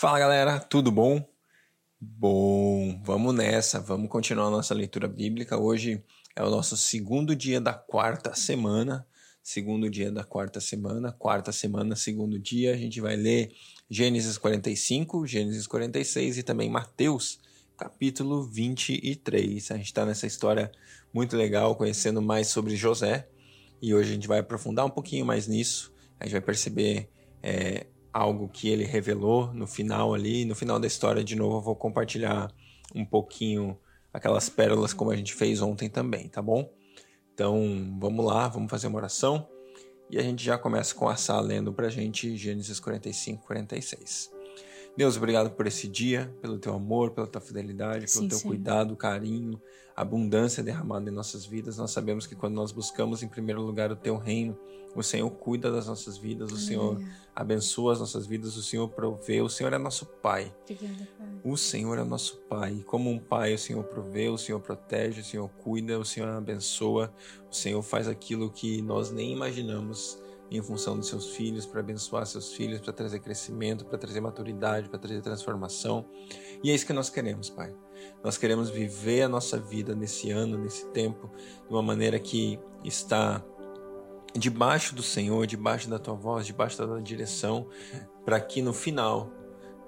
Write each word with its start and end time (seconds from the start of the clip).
Fala 0.00 0.18
galera, 0.18 0.58
tudo 0.58 0.90
bom? 0.90 1.22
Bom, 2.00 2.98
vamos 3.04 3.34
nessa, 3.34 3.78
vamos 3.78 4.08
continuar 4.08 4.48
nossa 4.48 4.72
leitura 4.72 5.06
bíblica. 5.06 5.58
Hoje 5.58 6.02
é 6.34 6.42
o 6.42 6.48
nosso 6.48 6.74
segundo 6.74 7.36
dia 7.36 7.60
da 7.60 7.74
quarta 7.74 8.34
semana. 8.34 9.06
Segundo 9.42 9.90
dia 9.90 10.10
da 10.10 10.24
quarta 10.24 10.58
semana, 10.58 11.12
quarta 11.12 11.52
semana, 11.52 11.94
segundo 11.94 12.38
dia, 12.38 12.72
a 12.72 12.78
gente 12.78 12.98
vai 12.98 13.14
ler 13.14 13.52
Gênesis 13.90 14.38
45, 14.38 15.26
Gênesis 15.26 15.66
46 15.66 16.38
e 16.38 16.42
também 16.42 16.70
Mateus, 16.70 17.38
capítulo 17.76 18.42
23. 18.42 19.70
A 19.70 19.76
gente 19.76 19.84
está 19.84 20.06
nessa 20.06 20.26
história 20.26 20.72
muito 21.12 21.36
legal, 21.36 21.76
conhecendo 21.76 22.22
mais 22.22 22.48
sobre 22.48 22.74
José, 22.74 23.28
e 23.82 23.94
hoje 23.94 24.12
a 24.12 24.14
gente 24.14 24.26
vai 24.26 24.38
aprofundar 24.38 24.86
um 24.86 24.90
pouquinho 24.90 25.26
mais 25.26 25.46
nisso. 25.46 25.92
A 26.18 26.24
gente 26.24 26.32
vai 26.32 26.40
perceber 26.40 27.10
é, 27.42 27.86
algo 28.12 28.48
que 28.48 28.68
ele 28.68 28.84
revelou 28.84 29.52
no 29.52 29.66
final 29.66 30.14
ali. 30.14 30.44
No 30.44 30.54
final 30.54 30.78
da 30.78 30.86
história, 30.86 31.22
de 31.22 31.36
novo, 31.36 31.58
eu 31.58 31.62
vou 31.62 31.76
compartilhar 31.76 32.52
um 32.94 33.04
pouquinho 33.04 33.78
aquelas 34.12 34.48
pérolas 34.48 34.92
como 34.92 35.10
a 35.10 35.16
gente 35.16 35.34
fez 35.34 35.62
ontem 35.62 35.88
também, 35.88 36.28
tá 36.28 36.42
bom? 36.42 36.72
Então 37.32 37.96
vamos 37.98 38.24
lá, 38.24 38.48
vamos 38.48 38.70
fazer 38.70 38.88
uma 38.88 38.98
oração 38.98 39.48
e 40.10 40.18
a 40.18 40.22
gente 40.22 40.44
já 40.44 40.58
começa 40.58 40.94
com 40.94 41.08
a 41.08 41.16
Sá 41.16 41.40
lendo 41.40 41.72
pra 41.72 41.88
gente 41.88 42.36
Gênesis 42.36 42.80
45, 42.80 43.46
46. 43.46 44.30
Deus, 44.96 45.16
obrigado 45.16 45.50
por 45.50 45.66
esse 45.66 45.86
dia, 45.86 46.34
pelo 46.42 46.58
teu 46.58 46.74
amor, 46.74 47.12
pela 47.12 47.26
tua 47.26 47.40
fidelidade, 47.40 48.06
pelo 48.12 48.24
sim, 48.24 48.28
teu 48.28 48.40
cuidado, 48.40 48.96
carinho, 48.96 49.60
abundância 49.94 50.62
derramada 50.62 51.08
em 51.08 51.12
nossas 51.12 51.46
vidas. 51.46 51.78
Nós 51.78 51.92
sabemos 51.92 52.26
que 52.26 52.34
quando 52.34 52.54
nós 52.54 52.72
buscamos 52.72 53.22
em 53.22 53.28
primeiro 53.28 53.62
lugar 53.62 53.92
o 53.92 53.96
teu 53.96 54.16
reino, 54.16 54.58
o 54.94 55.02
Senhor 55.02 55.30
cuida 55.30 55.70
das 55.70 55.86
nossas 55.86 56.18
vidas, 56.18 56.50
o 56.52 56.56
Senhor 56.56 57.00
abençoa 57.34 57.92
as 57.92 58.00
nossas 58.00 58.26
vidas, 58.26 58.56
o 58.56 58.62
Senhor 58.62 58.88
provê, 58.88 59.40
o 59.40 59.48
Senhor 59.48 59.72
é 59.72 59.78
nosso 59.78 60.06
Pai. 60.06 60.52
Obrigada, 60.62 61.08
pai. 61.16 61.28
O 61.44 61.56
Senhor 61.56 61.98
é 61.98 62.04
nosso 62.04 62.36
Pai. 62.48 62.74
E 62.80 62.82
como 62.82 63.10
um 63.10 63.18
Pai, 63.18 63.54
o 63.54 63.58
Senhor 63.58 63.84
provê, 63.84 64.28
o 64.28 64.38
Senhor 64.38 64.60
protege, 64.60 65.20
o 65.20 65.24
Senhor 65.24 65.48
cuida, 65.48 65.98
o 65.98 66.04
Senhor 66.04 66.28
abençoa, 66.28 67.12
o 67.50 67.54
Senhor 67.54 67.82
faz 67.82 68.08
aquilo 68.08 68.50
que 68.50 68.82
nós 68.82 69.10
nem 69.10 69.32
imaginamos 69.32 70.18
em 70.50 70.60
função 70.60 70.96
dos 70.96 71.06
seus 71.06 71.30
filhos, 71.30 71.64
para 71.64 71.78
abençoar 71.78 72.26
seus 72.26 72.52
filhos, 72.52 72.80
para 72.80 72.92
trazer 72.92 73.20
crescimento, 73.20 73.84
para 73.84 73.96
trazer 73.96 74.20
maturidade, 74.20 74.88
para 74.88 74.98
trazer 74.98 75.22
transformação. 75.22 76.04
E 76.62 76.70
é 76.70 76.74
isso 76.74 76.84
que 76.84 76.92
nós 76.92 77.08
queremos, 77.08 77.48
Pai. 77.48 77.72
Nós 78.24 78.36
queremos 78.36 78.68
viver 78.68 79.22
a 79.22 79.28
nossa 79.28 79.58
vida 79.58 79.94
nesse 79.94 80.30
ano, 80.30 80.58
nesse 80.58 80.86
tempo, 80.86 81.30
de 81.68 81.72
uma 81.72 81.82
maneira 81.82 82.18
que 82.18 82.58
está 82.84 83.44
debaixo 84.34 84.94
do 84.94 85.02
Senhor, 85.02 85.46
debaixo 85.46 85.88
da 85.88 85.98
tua 85.98 86.14
voz, 86.14 86.46
debaixo 86.46 86.78
da 86.78 86.86
tua 86.86 87.02
direção, 87.02 87.66
para 88.24 88.40
que 88.40 88.62
no 88.62 88.72
final, 88.72 89.30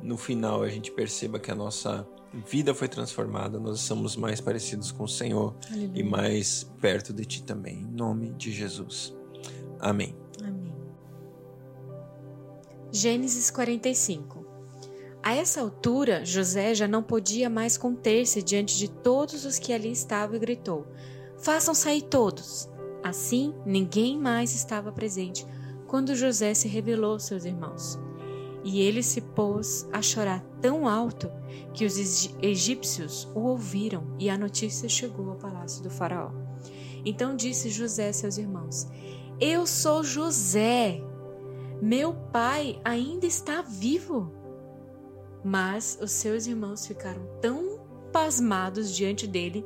no 0.00 0.16
final 0.16 0.62
a 0.62 0.68
gente 0.68 0.90
perceba 0.90 1.38
que 1.38 1.50
a 1.50 1.54
nossa 1.54 2.06
vida 2.46 2.74
foi 2.74 2.88
transformada, 2.88 3.60
nós 3.60 3.80
somos 3.80 4.16
mais 4.16 4.40
parecidos 4.40 4.90
com 4.90 5.04
o 5.04 5.08
Senhor 5.08 5.54
Aleluia. 5.70 5.90
e 5.94 6.02
mais 6.02 6.64
perto 6.80 7.12
de 7.12 7.24
ti 7.24 7.42
também, 7.42 7.80
em 7.80 7.92
nome 7.92 8.32
de 8.32 8.50
Jesus. 8.50 9.14
Amém. 9.78 10.16
Amém. 10.42 10.74
Gênesis 12.90 13.50
45. 13.50 14.42
A 15.22 15.34
essa 15.34 15.60
altura, 15.60 16.24
José 16.24 16.74
já 16.74 16.88
não 16.88 17.02
podia 17.02 17.48
mais 17.48 17.78
conter-se 17.78 18.42
diante 18.42 18.76
de 18.76 18.90
todos 18.90 19.44
os 19.44 19.58
que 19.58 19.72
ali 19.72 19.92
estavam 19.92 20.34
e 20.34 20.38
gritou: 20.38 20.86
Façam 21.38 21.74
sair 21.74 22.02
todos. 22.02 22.68
Assim, 23.02 23.54
ninguém 23.66 24.18
mais 24.18 24.54
estava 24.54 24.92
presente 24.92 25.46
quando 25.86 26.14
José 26.14 26.54
se 26.54 26.68
revelou 26.68 27.12
aos 27.12 27.24
seus 27.24 27.44
irmãos. 27.44 27.98
E 28.64 28.80
ele 28.80 29.02
se 29.02 29.20
pôs 29.20 29.88
a 29.92 30.00
chorar 30.00 30.40
tão 30.60 30.88
alto 30.88 31.28
que 31.74 31.84
os 31.84 31.96
egípcios 32.40 33.28
o 33.34 33.40
ouviram 33.40 34.04
e 34.18 34.30
a 34.30 34.38
notícia 34.38 34.88
chegou 34.88 35.30
ao 35.30 35.36
palácio 35.36 35.82
do 35.82 35.90
Faraó. 35.90 36.30
Então 37.04 37.34
disse 37.34 37.68
José 37.68 38.08
a 38.08 38.12
seus 38.12 38.38
irmãos: 38.38 38.86
Eu 39.40 39.66
sou 39.66 40.04
José. 40.04 41.02
Meu 41.80 42.14
pai 42.14 42.80
ainda 42.84 43.26
está 43.26 43.60
vivo. 43.60 44.32
Mas 45.44 45.98
os 46.00 46.12
seus 46.12 46.46
irmãos 46.46 46.86
ficaram 46.86 47.26
tão 47.40 47.80
pasmados 48.12 48.94
diante 48.94 49.26
dele 49.26 49.64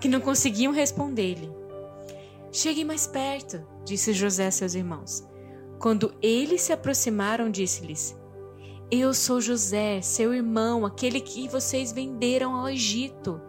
que 0.00 0.08
não 0.08 0.20
conseguiam 0.20 0.72
responder-lhe. 0.72 1.57
Cheguem 2.60 2.84
mais 2.84 3.06
perto, 3.06 3.64
disse 3.84 4.12
José 4.12 4.48
a 4.48 4.50
seus 4.50 4.74
irmãos. 4.74 5.24
Quando 5.78 6.12
eles 6.20 6.62
se 6.62 6.72
aproximaram, 6.72 7.52
disse-lhes: 7.52 8.18
Eu 8.90 9.14
sou 9.14 9.40
José, 9.40 10.00
seu 10.00 10.34
irmão, 10.34 10.84
aquele 10.84 11.20
que 11.20 11.46
vocês 11.46 11.92
venderam 11.92 12.56
ao 12.56 12.68
Egito. 12.68 13.40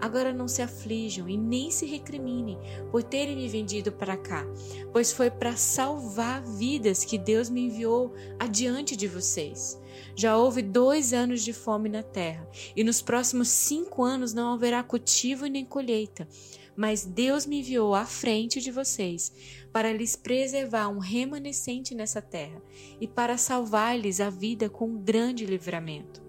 Agora 0.00 0.32
não 0.32 0.46
se 0.46 0.62
aflijam 0.62 1.28
e 1.28 1.36
nem 1.36 1.72
se 1.72 1.86
recriminem 1.86 2.56
por 2.92 3.02
terem 3.02 3.34
me 3.34 3.48
vendido 3.48 3.90
para 3.90 4.16
cá, 4.16 4.46
pois 4.92 5.12
foi 5.12 5.28
para 5.28 5.56
salvar 5.56 6.40
vidas 6.44 7.04
que 7.04 7.18
Deus 7.18 7.50
me 7.50 7.62
enviou 7.62 8.14
adiante 8.38 8.94
de 8.94 9.08
vocês. 9.08 9.76
Já 10.14 10.36
houve 10.36 10.62
dois 10.62 11.12
anos 11.12 11.42
de 11.42 11.52
fome 11.52 11.88
na 11.88 12.04
terra, 12.04 12.48
e 12.76 12.84
nos 12.84 13.02
próximos 13.02 13.48
cinco 13.48 14.04
anos 14.04 14.32
não 14.32 14.52
haverá 14.52 14.84
cultivo 14.84 15.46
nem 15.46 15.64
colheita 15.64 16.28
mas 16.76 17.04
Deus 17.04 17.46
me 17.46 17.60
enviou 17.60 17.94
à 17.94 18.04
frente 18.04 18.60
de 18.60 18.70
vocês 18.70 19.32
para 19.72 19.92
lhes 19.92 20.14
preservar 20.14 20.88
um 20.88 20.98
remanescente 20.98 21.94
nessa 21.94 22.20
terra 22.20 22.62
e 23.00 23.06
para 23.06 23.38
salvar-lhes 23.38 24.20
a 24.20 24.30
vida 24.30 24.68
com 24.68 24.86
um 24.86 24.98
grande 24.98 25.46
livramento. 25.46 26.26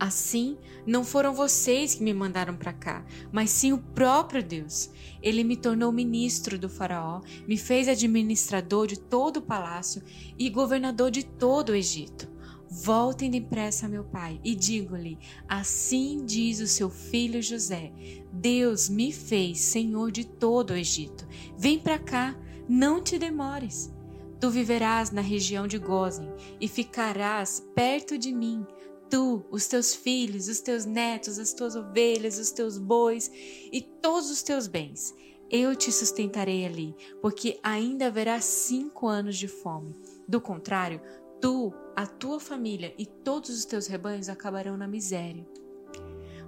Assim, 0.00 0.56
não 0.86 1.04
foram 1.04 1.34
vocês 1.34 1.94
que 1.94 2.02
me 2.02 2.14
mandaram 2.14 2.56
para 2.56 2.72
cá, 2.72 3.04
mas 3.30 3.50
sim 3.50 3.74
o 3.74 3.78
próprio 3.78 4.42
Deus. 4.42 4.88
Ele 5.22 5.44
me 5.44 5.58
tornou 5.58 5.92
ministro 5.92 6.58
do 6.58 6.70
Faraó, 6.70 7.20
me 7.46 7.58
fez 7.58 7.86
administrador 7.86 8.86
de 8.86 8.98
todo 8.98 9.36
o 9.36 9.42
palácio 9.42 10.02
e 10.38 10.48
governador 10.48 11.10
de 11.10 11.22
todo 11.22 11.68
o 11.68 11.74
Egito. 11.74 12.39
Voltem 12.70 13.28
depressa, 13.28 13.88
meu 13.88 14.04
pai, 14.04 14.40
e 14.44 14.54
digo-lhe: 14.54 15.18
Assim 15.48 16.24
diz 16.24 16.60
o 16.60 16.68
seu 16.68 16.88
filho 16.88 17.42
José: 17.42 17.92
Deus 18.32 18.88
me 18.88 19.12
fez 19.12 19.58
senhor 19.58 20.12
de 20.12 20.24
todo 20.24 20.70
o 20.70 20.76
Egito. 20.76 21.26
Vem 21.58 21.80
para 21.80 21.98
cá, 21.98 22.38
não 22.68 23.02
te 23.02 23.18
demores. 23.18 23.92
Tu 24.40 24.48
viverás 24.48 25.10
na 25.10 25.20
região 25.20 25.66
de 25.66 25.78
Gozen 25.78 26.32
e 26.60 26.68
ficarás 26.68 27.66
perto 27.74 28.16
de 28.16 28.32
mim. 28.32 28.64
Tu, 29.10 29.44
os 29.50 29.66
teus 29.66 29.92
filhos, 29.92 30.46
os 30.46 30.60
teus 30.60 30.84
netos, 30.84 31.40
as 31.40 31.52
tuas 31.52 31.74
ovelhas, 31.74 32.38
os 32.38 32.52
teus 32.52 32.78
bois 32.78 33.28
e 33.72 33.82
todos 33.82 34.30
os 34.30 34.44
teus 34.44 34.68
bens. 34.68 35.12
Eu 35.50 35.74
te 35.74 35.90
sustentarei 35.90 36.64
ali, 36.64 36.94
porque 37.20 37.58
ainda 37.64 38.06
haverá 38.06 38.40
cinco 38.40 39.08
anos 39.08 39.36
de 39.36 39.48
fome. 39.48 39.96
Do 40.28 40.40
contrário, 40.40 41.00
tu, 41.40 41.72
a 41.96 42.06
tua 42.06 42.38
família 42.38 42.94
e 42.98 43.06
todos 43.06 43.50
os 43.50 43.64
teus 43.64 43.86
rebanhos 43.86 44.28
acabarão 44.28 44.76
na 44.76 44.86
miséria. 44.86 45.46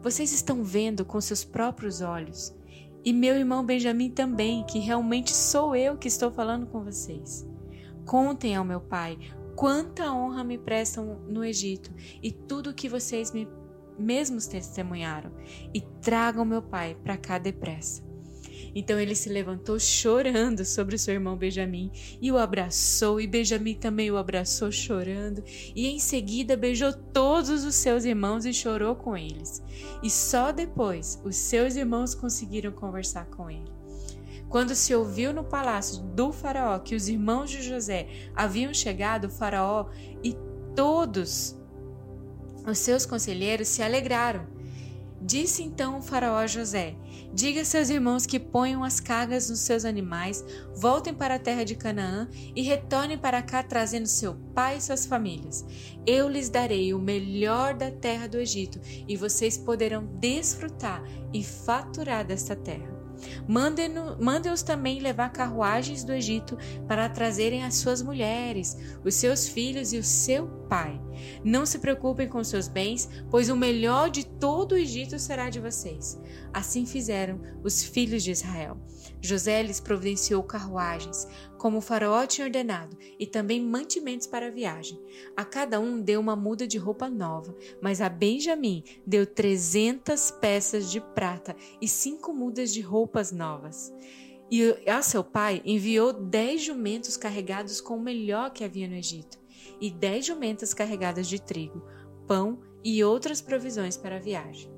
Vocês 0.02 0.32
estão 0.32 0.62
vendo 0.62 1.04
com 1.04 1.20
seus 1.20 1.44
próprios 1.44 2.00
olhos, 2.00 2.54
e 3.04 3.12
meu 3.12 3.34
irmão 3.36 3.64
Benjamim 3.64 4.10
também, 4.10 4.64
que 4.64 4.78
realmente 4.78 5.32
sou 5.32 5.74
eu 5.74 5.96
que 5.96 6.08
estou 6.08 6.30
falando 6.30 6.66
com 6.66 6.84
vocês. 6.84 7.46
Contem 8.04 8.54
ao 8.56 8.64
meu 8.64 8.80
pai 8.80 9.18
quanta 9.56 10.12
honra 10.12 10.42
me 10.42 10.58
prestam 10.58 11.20
no 11.28 11.44
Egito 11.44 11.92
e 12.22 12.32
tudo 12.32 12.70
o 12.70 12.74
que 12.74 12.88
vocês 12.88 13.32
me 13.32 13.48
mesmos 13.98 14.46
testemunharam, 14.46 15.30
e 15.72 15.80
tragam 16.00 16.44
meu 16.44 16.62
pai 16.62 16.96
para 17.02 17.16
cá 17.16 17.38
depressa. 17.38 18.11
Então 18.74 18.98
ele 18.98 19.14
se 19.14 19.28
levantou 19.28 19.78
chorando 19.78 20.64
sobre 20.64 20.96
seu 20.96 21.14
irmão 21.14 21.36
Benjamim 21.36 21.90
e 22.20 22.30
o 22.32 22.38
abraçou, 22.38 23.20
e 23.20 23.26
Benjamim 23.26 23.74
também 23.74 24.10
o 24.10 24.16
abraçou 24.16 24.72
chorando, 24.72 25.42
e 25.74 25.86
em 25.88 25.98
seguida 25.98 26.56
beijou 26.56 26.92
todos 26.92 27.64
os 27.64 27.74
seus 27.74 28.04
irmãos 28.04 28.46
e 28.46 28.52
chorou 28.52 28.94
com 28.94 29.16
eles. 29.16 29.62
E 30.02 30.10
só 30.10 30.52
depois 30.52 31.20
os 31.24 31.36
seus 31.36 31.76
irmãos 31.76 32.14
conseguiram 32.14 32.72
conversar 32.72 33.26
com 33.26 33.50
ele. 33.50 33.70
Quando 34.48 34.74
se 34.74 34.94
ouviu 34.94 35.32
no 35.32 35.44
palácio 35.44 36.02
do 36.02 36.30
Faraó 36.30 36.78
que 36.78 36.94
os 36.94 37.08
irmãos 37.08 37.50
de 37.50 37.62
José 37.62 38.06
haviam 38.34 38.72
chegado, 38.74 39.26
o 39.26 39.30
Faraó 39.30 39.88
e 40.22 40.36
todos 40.76 41.58
os 42.66 42.78
seus 42.78 43.04
conselheiros 43.04 43.68
se 43.68 43.82
alegraram 43.82 44.46
Disse 45.24 45.62
então 45.62 45.98
o 45.98 46.02
faraó 46.02 46.36
a 46.36 46.46
José: 46.48 46.96
Diga 47.34 47.62
a 47.62 47.64
seus 47.64 47.88
irmãos 47.88 48.26
que 48.26 48.38
ponham 48.38 48.84
as 48.84 49.00
cargas 49.00 49.48
nos 49.48 49.60
seus 49.60 49.86
animais, 49.86 50.44
voltem 50.76 51.14
para 51.14 51.36
a 51.36 51.38
terra 51.38 51.64
de 51.64 51.74
Canaã 51.74 52.28
e 52.54 52.60
retornem 52.60 53.16
para 53.16 53.40
cá 53.40 53.62
trazendo 53.62 54.06
seu 54.06 54.34
pai 54.54 54.76
e 54.76 54.80
suas 54.82 55.06
famílias. 55.06 55.64
Eu 56.06 56.28
lhes 56.28 56.50
darei 56.50 56.92
o 56.92 56.98
melhor 56.98 57.72
da 57.72 57.90
terra 57.90 58.28
do 58.28 58.38
Egito 58.38 58.78
e 59.08 59.16
vocês 59.16 59.56
poderão 59.56 60.04
desfrutar 60.20 61.02
e 61.32 61.42
faturar 61.42 62.22
desta 62.22 62.54
terra. 62.54 62.92
Mandem-os 63.48 64.62
também 64.62 65.00
levar 65.00 65.30
carruagens 65.30 66.04
do 66.04 66.12
Egito 66.12 66.58
para 66.86 67.08
trazerem 67.08 67.64
as 67.64 67.76
suas 67.76 68.02
mulheres, 68.02 68.76
os 69.04 69.14
seus 69.14 69.48
filhos 69.48 69.92
e 69.92 69.98
o 69.98 70.04
seu 70.04 70.48
pai. 70.72 70.98
Não 71.44 71.66
se 71.66 71.78
preocupem 71.80 72.26
com 72.26 72.42
seus 72.42 72.66
bens, 72.66 73.06
pois 73.30 73.50
o 73.50 73.56
melhor 73.56 74.08
de 74.08 74.24
todo 74.24 74.72
o 74.72 74.78
Egito 74.78 75.18
será 75.18 75.50
de 75.50 75.60
vocês. 75.60 76.18
Assim 76.50 76.86
fizeram 76.86 77.38
os 77.62 77.82
filhos 77.82 78.22
de 78.22 78.30
Israel. 78.30 78.78
José 79.20 79.62
lhes 79.62 79.80
providenciou 79.80 80.42
carruagens, 80.42 81.28
como 81.58 81.76
o 81.76 81.82
faraó 81.82 82.24
tinha 82.26 82.46
ordenado, 82.46 82.96
e 83.18 83.26
também 83.26 83.60
mantimentos 83.60 84.26
para 84.26 84.46
a 84.46 84.50
viagem. 84.50 84.98
A 85.36 85.44
cada 85.44 85.78
um 85.78 86.00
deu 86.00 86.18
uma 86.18 86.34
muda 86.34 86.66
de 86.66 86.78
roupa 86.78 87.10
nova, 87.10 87.54
mas 87.82 88.00
a 88.00 88.08
Benjamim 88.08 88.82
deu 89.06 89.26
trezentas 89.26 90.30
peças 90.30 90.90
de 90.90 91.02
prata 91.02 91.54
e 91.82 91.86
cinco 91.86 92.32
mudas 92.32 92.72
de 92.72 92.80
roupas 92.80 93.30
novas. 93.30 93.92
E 94.50 94.74
a 94.88 95.02
seu 95.02 95.22
pai 95.22 95.60
enviou 95.66 96.14
dez 96.14 96.62
jumentos 96.62 97.18
carregados 97.18 97.78
com 97.78 97.98
o 97.98 98.02
melhor 98.02 98.50
que 98.52 98.64
havia 98.64 98.88
no 98.88 98.94
Egito, 98.94 99.41
e 99.82 99.90
dez 99.90 100.24
jumentas 100.24 100.72
carregadas 100.72 101.26
de 101.26 101.42
trigo, 101.42 101.84
pão 102.26 102.60
e 102.84 103.02
outras 103.02 103.40
provisões 103.40 103.96
para 103.96 104.16
a 104.16 104.20
viagem. 104.20 104.70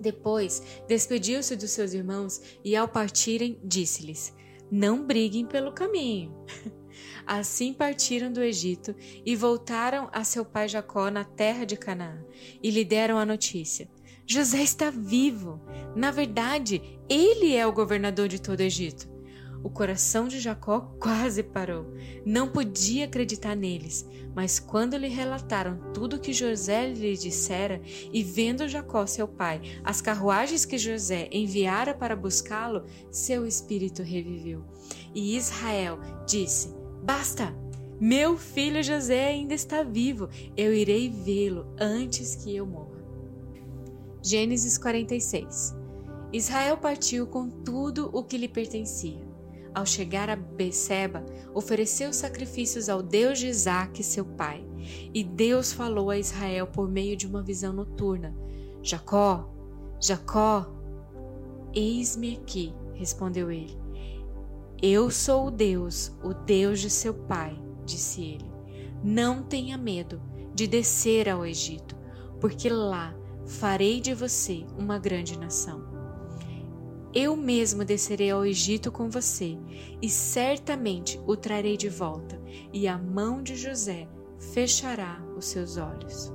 Depois 0.00 0.62
despediu-se 0.88 1.54
dos 1.54 1.70
seus 1.70 1.92
irmãos 1.92 2.40
e, 2.64 2.74
ao 2.74 2.88
partirem, 2.88 3.60
disse-lhes: 3.62 4.34
Não 4.70 5.06
briguem 5.06 5.46
pelo 5.46 5.72
caminho. 5.72 6.34
Assim 7.26 7.74
partiram 7.74 8.32
do 8.32 8.42
Egito 8.42 8.94
e 9.24 9.36
voltaram 9.36 10.08
a 10.12 10.24
seu 10.24 10.44
pai 10.44 10.66
Jacó 10.66 11.10
na 11.10 11.24
terra 11.24 11.64
de 11.64 11.76
Canaã 11.76 12.24
e 12.62 12.70
lhe 12.70 12.84
deram 12.84 13.18
a 13.18 13.26
notícia: 13.26 13.88
José 14.26 14.62
está 14.62 14.90
vivo. 14.90 15.60
Na 15.94 16.10
verdade, 16.10 16.98
ele 17.08 17.54
é 17.54 17.66
o 17.66 17.72
governador 17.72 18.28
de 18.28 18.40
todo 18.40 18.60
o 18.60 18.62
Egito. 18.62 19.15
O 19.66 19.68
coração 19.68 20.28
de 20.28 20.38
Jacó 20.38 20.92
quase 21.02 21.42
parou. 21.42 21.92
Não 22.24 22.46
podia 22.46 23.04
acreditar 23.04 23.56
neles. 23.56 24.06
Mas 24.32 24.60
quando 24.60 24.96
lhe 24.96 25.08
relataram 25.08 25.92
tudo 25.92 26.14
o 26.14 26.18
que 26.20 26.32
José 26.32 26.86
lhe 26.86 27.16
dissera, 27.16 27.82
e 28.12 28.22
vendo 28.22 28.68
Jacó, 28.68 29.04
seu 29.06 29.26
pai, 29.26 29.60
as 29.82 30.00
carruagens 30.00 30.64
que 30.64 30.78
José 30.78 31.28
enviara 31.32 31.92
para 31.92 32.14
buscá-lo, 32.14 32.84
seu 33.10 33.44
espírito 33.44 34.04
reviveu. 34.04 34.64
E 35.12 35.36
Israel 35.36 35.98
disse: 36.28 36.72
Basta! 37.02 37.52
Meu 38.00 38.38
filho 38.38 38.84
José 38.84 39.26
ainda 39.26 39.54
está 39.54 39.82
vivo. 39.82 40.28
Eu 40.56 40.72
irei 40.72 41.10
vê-lo 41.10 41.66
antes 41.76 42.36
que 42.36 42.54
eu 42.54 42.64
morra. 42.64 43.04
Gênesis 44.22 44.78
46 44.78 45.74
Israel 46.32 46.76
partiu 46.76 47.26
com 47.26 47.50
tudo 47.50 48.10
o 48.12 48.22
que 48.22 48.38
lhe 48.38 48.48
pertencia 48.48 49.25
ao 49.76 49.84
chegar 49.84 50.30
a 50.30 50.36
Beceba, 50.36 51.22
ofereceu 51.52 52.10
sacrifícios 52.10 52.88
ao 52.88 53.02
Deus 53.02 53.38
de 53.38 53.46
Isaac, 53.46 54.02
seu 54.02 54.24
pai. 54.24 54.66
E 55.12 55.22
Deus 55.22 55.70
falou 55.70 56.08
a 56.08 56.18
Israel 56.18 56.66
por 56.66 56.88
meio 56.88 57.14
de 57.14 57.26
uma 57.26 57.42
visão 57.42 57.74
noturna: 57.74 58.34
Jacó, 58.82 59.52
Jacó. 60.00 60.72
Eis-me 61.74 62.38
aqui, 62.38 62.72
respondeu 62.94 63.50
ele. 63.50 63.76
Eu 64.80 65.10
sou 65.10 65.48
o 65.48 65.50
Deus, 65.50 66.10
o 66.24 66.32
Deus 66.32 66.80
de 66.80 66.88
seu 66.88 67.12
pai, 67.12 67.60
disse 67.84 68.22
ele. 68.22 68.50
Não 69.04 69.42
tenha 69.42 69.76
medo 69.76 70.22
de 70.54 70.66
descer 70.66 71.28
ao 71.28 71.44
Egito, 71.44 71.94
porque 72.40 72.70
lá 72.70 73.14
farei 73.44 74.00
de 74.00 74.14
você 74.14 74.64
uma 74.78 74.98
grande 74.98 75.38
nação. 75.38 75.95
Eu 77.18 77.34
mesmo 77.34 77.82
descerei 77.82 78.30
ao 78.30 78.44
Egito 78.44 78.92
com 78.92 79.08
você, 79.08 79.56
e 80.02 80.10
certamente 80.10 81.18
o 81.26 81.34
trarei 81.34 81.74
de 81.74 81.88
volta, 81.88 82.38
e 82.74 82.86
a 82.86 82.98
mão 82.98 83.42
de 83.42 83.56
José 83.56 84.06
fechará 84.52 85.24
os 85.34 85.46
seus 85.46 85.78
olhos. 85.78 86.30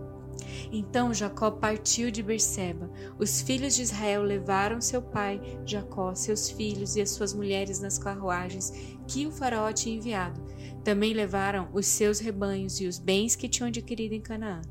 Então 0.72 1.14
Jacó 1.14 1.52
partiu 1.52 2.10
de 2.10 2.24
Berseba. 2.24 2.90
Os 3.20 3.42
filhos 3.42 3.76
de 3.76 3.84
Israel 3.84 4.24
levaram 4.24 4.82
seu 4.82 5.04
pai, 5.04 5.40
Jacó, 5.68 6.16
seus 6.16 6.50
filhos 6.50 6.96
e 6.96 7.02
as 7.02 7.12
suas 7.12 7.32
mulheres 7.32 7.80
nas 7.80 8.00
carruagens 8.00 8.74
que 9.08 9.28
o 9.28 9.32
faraó 9.32 9.72
tinha 9.72 9.98
enviado. 9.98 10.44
Também 10.84 11.14
levaram 11.14 11.70
os 11.74 11.86
seus 11.86 12.20
rebanhos 12.20 12.80
e 12.80 12.88
os 12.88 12.98
bens 12.98 13.36
que 13.36 13.48
tinham 13.48 13.68
adquirido 13.68 14.14
em 14.14 14.22
Canaã. 14.22 14.62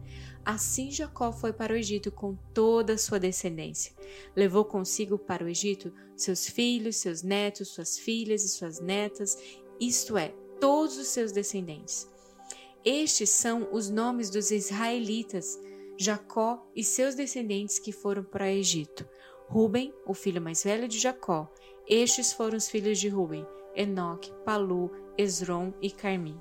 Assim 0.45 0.91
Jacó 0.91 1.33
foi 1.33 1.53
para 1.53 1.73
o 1.73 1.77
Egito 1.77 2.11
com 2.11 2.35
toda 2.55 2.95
a 2.95 2.99
sua 2.99 3.21
descendência. 3.21 3.93
Levou 4.35 4.65
consigo 4.65 5.19
para 5.19 5.45
o 5.45 5.49
Egito 5.49 5.93
seus 6.17 6.47
filhos, 6.47 6.97
seus 6.97 7.23
netos, 7.23 7.69
suas 7.69 7.99
filhas 7.99 8.45
e 8.45 8.49
suas 8.49 8.81
netas, 8.81 9.39
isto 9.79 10.17
é, 10.17 10.35
todos 10.59 10.97
os 10.97 11.09
seus 11.09 11.33
descendentes. 11.33 12.09
Estes 12.85 13.31
são 13.31 13.69
os 13.73 13.91
nomes 13.91 14.31
dos 14.31 14.51
israelitas, 14.51 15.59
Jacó 15.99 16.67
e 16.75 16.83
seus 16.83 17.15
descendentes 17.15 17.79
que 17.79 17.93
foram 17.93 18.25
para 18.25 18.45
o 18.45 18.49
Egito. 18.49 19.07
Ruben, 19.49 19.93
o 20.07 20.15
filho 20.15 20.41
mais 20.41 20.65
velho 20.65 20.89
de 20.89 20.99
Jacó. 20.99 21.53
Estes 21.87 22.33
foram 22.33 22.57
os 22.57 22.69
filhos 22.69 22.99
de 22.99 23.09
Ruben: 23.09 23.47
Enoque, 23.75 24.33
Palu, 24.45 24.91
Esrom 25.21 25.73
e 25.81 25.91
Carmi. 25.91 26.41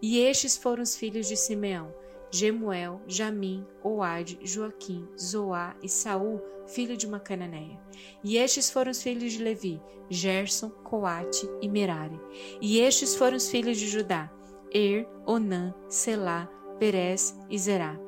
E 0.00 0.18
estes 0.18 0.56
foram 0.56 0.82
os 0.82 0.96
filhos 0.96 1.26
de 1.26 1.36
Simeão: 1.36 1.92
Gemuel, 2.30 3.00
Jamim, 3.06 3.64
Oade, 3.82 4.38
Joaquim, 4.42 5.06
Zoá 5.18 5.76
e 5.82 5.88
Saul, 5.88 6.40
filho 6.66 6.96
de 6.96 7.06
uma 7.06 7.20
cananeia. 7.20 7.78
E 8.22 8.36
estes 8.36 8.70
foram 8.70 8.90
os 8.90 9.02
filhos 9.02 9.32
de 9.32 9.42
Levi, 9.42 9.80
Gerson, 10.10 10.70
Coate 10.70 11.48
e 11.60 11.68
Merari. 11.68 12.20
E 12.60 12.80
estes 12.80 13.14
foram 13.14 13.36
os 13.36 13.48
filhos 13.48 13.78
de 13.78 13.86
Judá, 13.86 14.32
Er, 14.72 15.06
Onã, 15.26 15.74
Selá, 15.88 16.48
Perez 16.78 17.38
e 17.48 17.58
Zerá. 17.58 17.98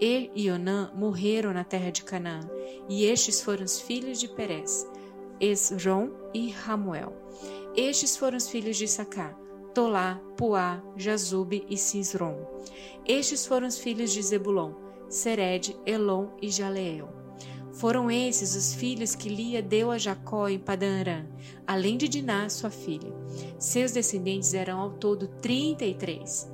Er 0.00 0.30
e 0.34 0.50
Onã 0.50 0.90
morreram 0.94 1.52
na 1.52 1.64
terra 1.64 1.90
de 1.90 2.02
Canaã, 2.02 2.40
e 2.88 3.06
estes 3.06 3.40
foram 3.40 3.64
os 3.64 3.80
filhos 3.80 4.20
de 4.20 4.28
Perez, 4.28 4.86
Esrom 5.40 6.10
e 6.34 6.50
Ramuel. 6.50 7.16
Estes 7.74 8.16
foram 8.16 8.36
os 8.36 8.48
filhos 8.48 8.76
de 8.76 8.88
Sacar, 8.88 9.38
Tolá, 9.76 10.18
Puá, 10.38 10.82
Jazube 10.96 11.66
e 11.68 11.76
Cisrom. 11.76 12.38
Estes 13.06 13.44
foram 13.44 13.68
os 13.68 13.76
filhos 13.76 14.10
de 14.10 14.22
Zebulon, 14.22 14.72
Sered, 15.06 15.76
Elon 15.84 16.28
e 16.40 16.48
Jaleel. 16.48 17.10
Foram 17.74 18.10
esses 18.10 18.56
os 18.56 18.72
filhos 18.72 19.14
que 19.14 19.28
Lia 19.28 19.60
deu 19.60 19.90
a 19.90 19.98
Jacó 19.98 20.48
em 20.48 20.58
Padanarã, 20.58 21.26
além 21.66 21.98
de 21.98 22.08
Diná, 22.08 22.48
sua 22.48 22.70
filha. 22.70 23.12
Seus 23.58 23.92
descendentes 23.92 24.54
eram 24.54 24.80
ao 24.80 24.92
todo 24.92 25.28
trinta 25.42 25.84
e 25.84 25.94
três. 25.94 26.50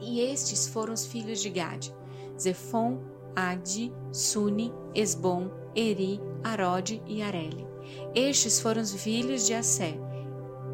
E 0.00 0.20
estes 0.20 0.68
foram 0.68 0.94
os 0.94 1.04
filhos 1.04 1.42
de 1.42 1.50
Gade, 1.50 1.92
Zefon, 2.40 3.00
Adi, 3.34 3.92
Suni, 4.12 4.72
Esbom, 4.94 5.50
Eri, 5.74 6.20
Arode 6.44 7.02
e 7.08 7.22
Areli. 7.22 7.66
Estes 8.14 8.60
foram 8.60 8.82
os 8.82 8.94
filhos 8.94 9.44
de 9.46 9.52
Assé, 9.52 9.98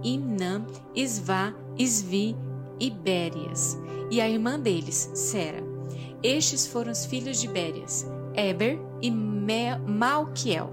Imnã, 0.03 0.65
Isvá, 0.95 1.55
Isvi 1.79 2.37
e 2.79 2.91
Bérias, 2.91 3.79
e 4.11 4.21
a 4.21 4.29
irmã 4.29 4.59
deles, 4.59 5.11
Sera. 5.15 5.63
Estes 6.23 6.67
foram 6.67 6.93
os 6.93 7.05
filhos 7.05 7.41
de 7.41 7.49
Bérias, 7.49 8.07
Eber 8.35 8.79
e 9.01 9.11
Malquiel. 9.11 10.71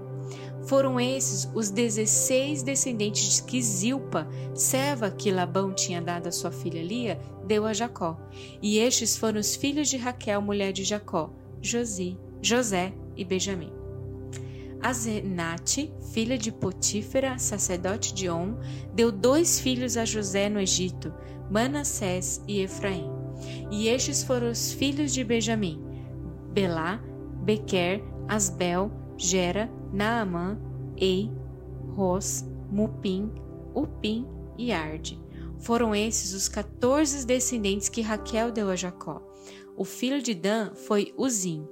Foram 0.66 1.00
esses 1.00 1.50
os 1.54 1.70
dezesseis 1.70 2.62
descendentes 2.62 3.40
que 3.40 3.60
Zilpa, 3.62 4.28
serva 4.54 5.10
que 5.10 5.30
Labão 5.30 5.72
tinha 5.72 6.00
dado 6.00 6.28
a 6.28 6.32
sua 6.32 6.50
filha 6.50 6.82
Lia, 6.82 7.18
deu 7.46 7.66
a 7.66 7.72
Jacó. 7.72 8.16
E 8.62 8.78
estes 8.78 9.16
foram 9.16 9.40
os 9.40 9.56
filhos 9.56 9.88
de 9.88 9.96
Raquel, 9.96 10.40
mulher 10.42 10.72
de 10.72 10.84
Jacó, 10.84 11.30
Josi, 11.62 12.18
José 12.42 12.92
e 13.16 13.24
Benjamim. 13.24 13.79
Azenate, 14.82 15.92
filha 16.12 16.38
de 16.38 16.50
Potífera, 16.50 17.38
sacerdote 17.38 18.14
de 18.14 18.30
On, 18.30 18.56
deu 18.94 19.12
dois 19.12 19.60
filhos 19.60 19.96
a 19.96 20.04
José 20.04 20.48
no 20.48 20.58
Egito, 20.58 21.12
Manassés 21.50 22.42
e 22.48 22.60
Efraim. 22.60 23.10
E 23.70 23.88
estes 23.88 24.22
foram 24.22 24.50
os 24.50 24.72
filhos 24.72 25.12
de 25.12 25.22
Benjamim: 25.22 25.82
Belá, 26.52 27.02
Bequer, 27.42 28.02
Asbel, 28.28 28.90
Gera, 29.16 29.70
Naamã, 29.92 30.58
Ei, 30.96 31.30
Ros, 31.94 32.44
Mupim, 32.70 33.30
Upim 33.74 34.26
e 34.56 34.72
Arde. 34.72 35.20
Foram 35.58 35.94
esses 35.94 36.32
os 36.32 36.48
quatorze 36.48 37.26
descendentes 37.26 37.88
que 37.88 38.00
Raquel 38.00 38.50
deu 38.50 38.70
a 38.70 38.76
Jacó. 38.76 39.20
O 39.76 39.84
filho 39.84 40.22
de 40.22 40.34
Dan 40.34 40.74
foi 40.74 41.12
Uzim. 41.16 41.66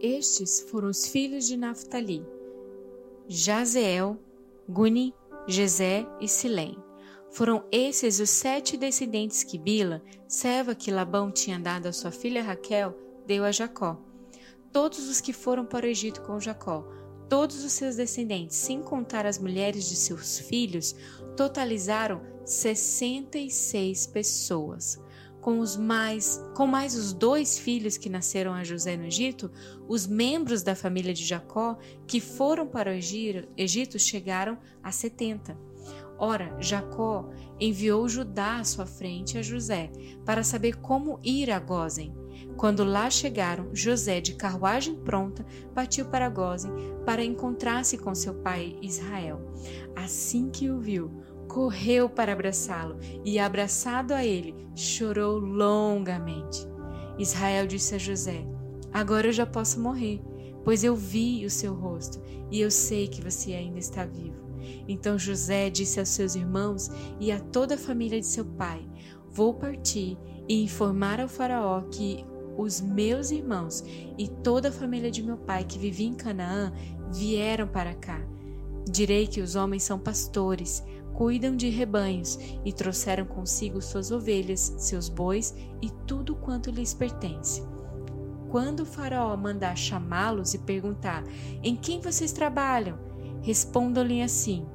Estes 0.00 0.60
foram 0.70 0.88
os 0.88 1.06
filhos 1.06 1.46
de 1.46 1.56
Naphtali. 1.56 2.24
Jazeel, 3.28 4.18
Guni, 4.68 5.14
Jezé 5.46 6.06
e 6.20 6.28
Silém. 6.28 6.76
Foram 7.30 7.64
esses 7.70 8.18
os 8.18 8.30
sete 8.30 8.76
descendentes 8.76 9.44
que 9.44 9.58
Bila, 9.58 10.02
serva 10.26 10.74
que 10.74 10.90
Labão 10.90 11.30
tinha 11.30 11.58
dado 11.58 11.86
a 11.86 11.92
sua 11.92 12.10
filha 12.10 12.42
Raquel, 12.42 12.96
deu 13.26 13.44
a 13.44 13.52
Jacó. 13.52 14.00
Todos 14.72 15.08
os 15.08 15.20
que 15.20 15.32
foram 15.32 15.64
para 15.64 15.86
o 15.86 15.88
Egito 15.88 16.22
com 16.22 16.40
Jacó, 16.40 16.84
todos 17.28 17.64
os 17.64 17.72
seus 17.72 17.96
descendentes, 17.96 18.56
sem 18.56 18.82
contar 18.82 19.24
as 19.24 19.38
mulheres 19.38 19.88
de 19.88 19.94
seus 19.94 20.38
filhos, 20.40 20.94
totalizaram 21.36 22.20
66 22.44 24.08
pessoas. 24.08 25.00
Com 25.40 25.58
os 25.58 25.76
mais, 25.76 26.44
com 26.54 26.66
mais 26.66 26.94
os 26.94 27.12
dois 27.12 27.58
filhos 27.58 27.96
que 27.96 28.08
nasceram 28.08 28.52
a 28.52 28.62
José 28.62 28.96
no 28.96 29.04
Egito, 29.04 29.50
os 29.88 30.06
membros 30.06 30.62
da 30.62 30.74
família 30.74 31.14
de 31.14 31.24
Jacó 31.24 31.78
que 32.06 32.20
foram 32.20 32.66
para 32.66 32.90
o 32.90 32.94
Egito 33.56 33.98
chegaram 33.98 34.58
a 34.82 34.92
setenta. 34.92 35.56
Ora, 36.18 36.54
Jacó 36.60 37.30
enviou 37.58 38.06
Judá 38.06 38.58
à 38.58 38.64
sua 38.64 38.84
frente 38.84 39.38
a 39.38 39.42
José 39.42 39.90
para 40.24 40.44
saber 40.44 40.76
como 40.76 41.18
ir 41.24 41.50
a 41.50 41.58
Gozen. 41.58 42.14
Quando 42.58 42.84
lá 42.84 43.08
chegaram, 43.08 43.74
José, 43.74 44.20
de 44.20 44.34
carruagem 44.34 44.94
pronta, 44.96 45.46
partiu 45.74 46.04
para 46.10 46.28
Gozen 46.28 46.70
para 47.06 47.24
encontrar-se 47.24 47.96
com 47.96 48.14
seu 48.14 48.34
pai 48.34 48.78
Israel. 48.82 49.40
Assim 49.96 50.50
que 50.50 50.68
o 50.68 50.78
viu, 50.78 51.10
correu 51.50 52.08
para 52.08 52.32
abraçá-lo 52.32 52.96
e, 53.24 53.36
abraçado 53.38 54.12
a 54.12 54.24
ele, 54.24 54.54
chorou 54.74 55.38
longamente. 55.38 56.64
Israel 57.18 57.66
disse 57.66 57.96
a 57.96 57.98
José: 57.98 58.46
Agora 58.92 59.26
eu 59.26 59.32
já 59.32 59.44
posso 59.44 59.80
morrer, 59.80 60.22
pois 60.64 60.84
eu 60.84 60.94
vi 60.94 61.44
o 61.44 61.50
seu 61.50 61.74
rosto 61.74 62.22
e 62.52 62.60
eu 62.60 62.70
sei 62.70 63.08
que 63.08 63.20
você 63.20 63.52
ainda 63.52 63.80
está 63.80 64.06
vivo. 64.06 64.48
Então 64.86 65.18
José 65.18 65.70
disse 65.70 65.98
aos 65.98 66.10
seus 66.10 66.36
irmãos 66.36 66.88
e 67.18 67.32
a 67.32 67.40
toda 67.40 67.74
a 67.74 67.78
família 67.78 68.20
de 68.20 68.26
seu 68.26 68.44
pai: 68.44 68.88
Vou 69.28 69.52
partir 69.52 70.16
e 70.48 70.62
informar 70.62 71.20
ao 71.20 71.28
Faraó 71.28 71.82
que 71.82 72.24
os 72.56 72.80
meus 72.80 73.32
irmãos 73.32 73.82
e 74.16 74.28
toda 74.28 74.68
a 74.68 74.72
família 74.72 75.10
de 75.10 75.22
meu 75.22 75.36
pai 75.36 75.64
que 75.64 75.78
vivia 75.78 76.06
em 76.06 76.14
Canaã 76.14 76.72
vieram 77.12 77.66
para 77.66 77.94
cá. 77.94 78.24
Direi 78.88 79.26
que 79.26 79.40
os 79.40 79.56
homens 79.56 79.82
são 79.82 79.98
pastores, 79.98 80.82
cuidam 81.12 81.56
de 81.56 81.68
rebanhos 81.68 82.38
e 82.64 82.72
trouxeram 82.72 83.26
consigo 83.26 83.80
suas 83.82 84.10
ovelhas, 84.10 84.74
seus 84.78 85.08
bois 85.08 85.54
e 85.82 85.90
tudo 86.06 86.34
quanto 86.34 86.70
lhes 86.70 86.94
pertence. 86.94 87.62
Quando 88.48 88.80
o 88.80 88.86
Faraó 88.86 89.36
mandar 89.36 89.76
chamá-los 89.76 90.54
e 90.54 90.58
perguntar: 90.58 91.22
Em 91.62 91.76
quem 91.76 92.00
vocês 92.00 92.32
trabalham? 92.32 92.98
Respondam-lhe 93.42 94.22
assim: 94.22 94.66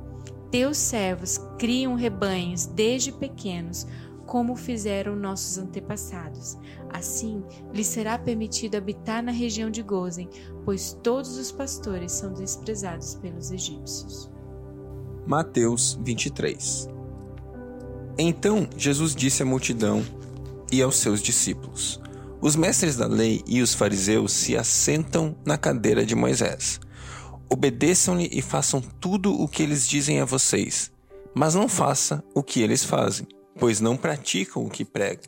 Teus 0.49 0.77
servos 0.77 1.37
criam 1.57 1.95
rebanhos 1.95 2.65
desde 2.65 3.11
pequenos, 3.11 3.85
como 4.25 4.55
fizeram 4.55 5.15
nossos 5.15 5.57
antepassados. 5.57 6.57
Assim, 6.89 7.43
lhes 7.73 7.87
será 7.87 8.17
permitido 8.17 8.75
habitar 8.75 9.23
na 9.23 9.31
região 9.31 9.69
de 9.69 9.81
Gozen, 9.81 10.29
pois 10.63 10.97
todos 11.03 11.37
os 11.37 11.51
pastores 11.51 12.11
são 12.11 12.33
desprezados 12.33 13.15
pelos 13.15 13.51
egípcios. 13.51 14.29
Mateus 15.27 15.99
23 16.03 16.87
Então 18.17 18.67
Jesus 18.77 19.15
disse 19.15 19.41
à 19.41 19.45
multidão 19.45 20.03
e 20.71 20.81
aos 20.81 20.97
seus 20.97 21.21
discípulos: 21.21 21.99
Os 22.41 22.55
mestres 22.55 22.95
da 22.95 23.07
lei 23.07 23.43
e 23.47 23.61
os 23.61 23.73
fariseus 23.73 24.31
se 24.31 24.55
assentam 24.55 25.35
na 25.45 25.57
cadeira 25.57 26.05
de 26.05 26.15
Moisés. 26.15 26.79
Obedeçam-lhe 27.49 28.29
e 28.31 28.41
façam 28.41 28.81
tudo 28.81 29.33
o 29.33 29.47
que 29.47 29.61
eles 29.63 29.87
dizem 29.87 30.19
a 30.19 30.25
vocês, 30.25 30.91
mas 31.33 31.53
não 31.53 31.67
faça 31.67 32.23
o 32.33 32.41
que 32.41 32.61
eles 32.61 32.83
fazem, 32.83 33.27
pois 33.57 33.79
não 33.79 33.97
praticam 33.97 34.65
o 34.65 34.69
que 34.69 34.85
pregam. 34.85 35.23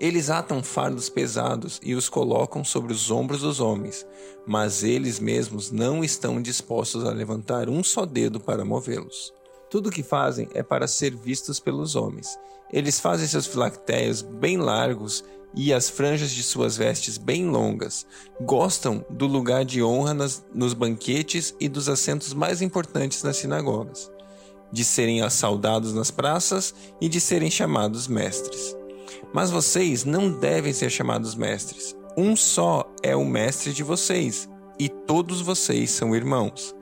Eles 0.00 0.28
atam 0.30 0.62
fardos 0.62 1.08
pesados 1.08 1.80
e 1.82 1.94
os 1.94 2.08
colocam 2.08 2.64
sobre 2.64 2.92
os 2.92 3.10
ombros 3.10 3.42
dos 3.42 3.60
homens, 3.60 4.06
mas 4.46 4.82
eles 4.82 5.20
mesmos 5.20 5.70
não 5.70 6.02
estão 6.02 6.42
dispostos 6.42 7.04
a 7.04 7.10
levantar 7.10 7.68
um 7.68 7.82
só 7.82 8.04
dedo 8.04 8.40
para 8.40 8.64
movê-los. 8.64 9.32
Tudo 9.70 9.88
o 9.88 9.92
que 9.92 10.02
fazem 10.02 10.48
é 10.54 10.62
para 10.62 10.88
ser 10.88 11.14
vistos 11.14 11.60
pelos 11.60 11.94
homens. 11.94 12.38
Eles 12.72 12.98
fazem 12.98 13.26
seus 13.26 13.46
filactérios 13.46 14.22
bem 14.22 14.56
largos 14.56 15.24
e 15.54 15.72
as 15.72 15.88
franjas 15.88 16.30
de 16.30 16.42
suas 16.42 16.76
vestes 16.76 17.18
bem 17.18 17.48
longas. 17.48 18.06
Gostam 18.40 19.04
do 19.10 19.26
lugar 19.26 19.64
de 19.64 19.82
honra 19.82 20.14
nas, 20.14 20.44
nos 20.54 20.74
banquetes 20.74 21.54
e 21.60 21.68
dos 21.68 21.88
assentos 21.88 22.32
mais 22.32 22.62
importantes 22.62 23.22
nas 23.22 23.36
sinagogas, 23.36 24.10
de 24.72 24.84
serem 24.84 25.28
saudados 25.30 25.94
nas 25.94 26.10
praças 26.10 26.74
e 27.00 27.08
de 27.08 27.20
serem 27.20 27.50
chamados 27.50 28.06
mestres. 28.06 28.76
Mas 29.32 29.50
vocês 29.50 30.04
não 30.04 30.30
devem 30.30 30.72
ser 30.72 30.90
chamados 30.90 31.34
mestres. 31.34 31.96
Um 32.16 32.34
só 32.34 32.84
é 33.02 33.14
o 33.14 33.24
mestre 33.24 33.72
de 33.72 33.82
vocês, 33.82 34.48
e 34.78 34.88
todos 34.88 35.40
vocês 35.40 35.90
são 35.90 36.14
irmãos. 36.14 36.74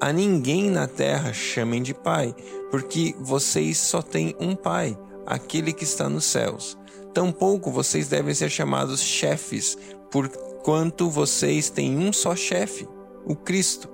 A 0.00 0.12
ninguém 0.12 0.70
na 0.70 0.86
terra 0.86 1.32
chamem 1.32 1.82
de 1.82 1.94
pai, 1.94 2.34
porque 2.70 3.14
vocês 3.20 3.78
só 3.78 4.02
têm 4.02 4.34
um 4.40 4.56
pai, 4.56 4.98
aquele 5.26 5.72
que 5.72 5.84
está 5.84 6.08
nos 6.08 6.24
céus. 6.24 6.76
Tampouco 7.14 7.70
vocês 7.70 8.08
devem 8.08 8.34
ser 8.34 8.50
chamados 8.50 9.00
chefes, 9.00 9.76
porquanto 10.10 11.10
vocês 11.10 11.70
têm 11.70 11.98
um 11.98 12.12
só 12.12 12.34
chefe, 12.34 12.88
o 13.24 13.36
Cristo. 13.36 13.88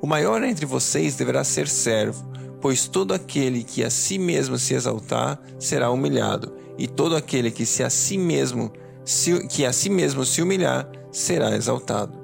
O 0.00 0.06
maior 0.06 0.42
entre 0.42 0.64
vocês 0.64 1.16
deverá 1.16 1.44
ser 1.44 1.68
servo, 1.68 2.24
pois 2.62 2.86
todo 2.86 3.12
aquele 3.12 3.64
que 3.64 3.82
a 3.82 3.90
si 3.90 4.18
mesmo 4.18 4.56
se 4.56 4.72
exaltar 4.72 5.42
será 5.58 5.90
humilhado, 5.90 6.54
e 6.78 6.86
todo 6.86 7.16
aquele 7.16 7.50
que 7.50 7.66
se 7.66 7.82
a 7.82 7.90
si 7.90 8.16
mesmo 8.16 8.72
se, 9.04 9.46
que 9.48 9.66
a 9.66 9.72
si 9.72 9.90
mesmo 9.90 10.24
se 10.24 10.40
humilhar 10.40 10.90
será 11.10 11.54
exaltado. 11.56 12.22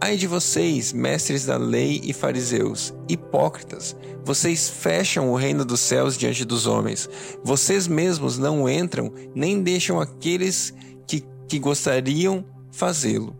Ai 0.00 0.16
de 0.16 0.26
vocês, 0.26 0.92
mestres 0.92 1.44
da 1.44 1.56
lei 1.56 2.00
e 2.02 2.12
fariseus, 2.12 2.92
hipócritas, 3.08 3.94
vocês 4.24 4.68
fecham 4.68 5.30
o 5.30 5.36
reino 5.36 5.64
dos 5.64 5.78
céus 5.78 6.16
diante 6.16 6.44
dos 6.44 6.66
homens. 6.66 7.08
Vocês 7.44 7.86
mesmos 7.86 8.38
não 8.38 8.68
entram, 8.68 9.12
nem 9.34 9.62
deixam 9.62 10.00
aqueles 10.00 10.74
que, 11.06 11.24
que 11.46 11.58
gostariam 11.58 12.44
fazê-lo. 12.72 13.36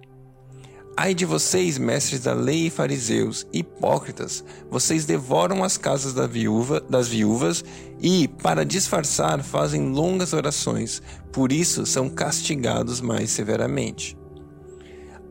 Ai 0.94 1.14
de 1.14 1.24
vocês, 1.24 1.78
mestres 1.78 2.20
da 2.20 2.34
lei 2.34 2.66
e 2.66 2.70
fariseus, 2.70 3.46
hipócritas, 3.50 4.44
vocês 4.70 5.06
devoram 5.06 5.64
as 5.64 5.78
casas 5.78 6.12
da 6.12 6.26
viúva, 6.26 6.80
das 6.82 7.08
viúvas 7.08 7.64
e, 7.98 8.28
para 8.28 8.62
disfarçar, 8.62 9.42
fazem 9.42 9.88
longas 9.88 10.34
orações, 10.34 11.00
por 11.32 11.50
isso 11.50 11.86
são 11.86 12.10
castigados 12.10 13.00
mais 13.00 13.30
severamente. 13.30 14.18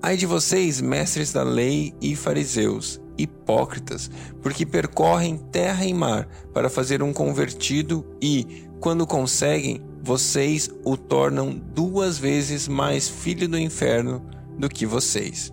Ai 0.02 0.18
de 0.18 0.26
vocês, 0.26 0.82
mestres 0.82 1.32
da 1.32 1.44
lei 1.44 1.94
e 2.02 2.16
fariseus, 2.16 3.00
hipócritas, 3.16 4.10
porque 4.42 4.66
percorrem 4.66 5.38
terra 5.38 5.86
e 5.86 5.94
mar 5.94 6.28
para 6.52 6.72
fazer 6.72 7.04
um 7.04 7.14
convertido 7.14 8.04
e, 8.20 8.66
quando 8.80 9.06
conseguem, 9.06 9.80
vocês 10.02 10.72
o 10.84 10.98
tornam 10.98 11.52
duas 11.52 12.18
vezes 12.18 12.68
mais 12.68 13.08
filho 13.08 13.48
do 13.48 13.60
inferno 13.60 14.26
do 14.62 14.70
que 14.70 14.86
vocês. 14.86 15.52